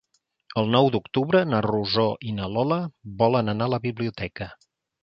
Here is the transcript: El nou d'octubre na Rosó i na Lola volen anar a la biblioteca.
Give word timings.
El 0.61 0.71
nou 0.75 0.89
d'octubre 0.95 1.43
na 1.51 1.59
Rosó 1.67 2.07
i 2.31 2.35
na 2.41 2.51
Lola 2.57 2.81
volen 3.23 3.57
anar 3.57 3.71
a 3.73 3.77
la 3.77 3.83
biblioteca. 3.89 4.55